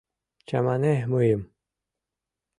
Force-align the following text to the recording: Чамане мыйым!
Чамане 0.47 0.95
мыйым! 1.13 1.41